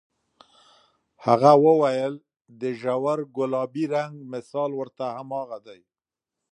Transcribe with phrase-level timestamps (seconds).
[1.25, 2.13] هغه وویل،
[2.59, 5.81] د ژور ګلابي رنګ مثال ورته هماغه دی.